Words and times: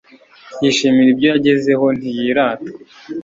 yishimira 0.61 1.09
ibyo 1.13 1.27
yagezeho 1.33 1.85
ntiyirata 1.97 2.71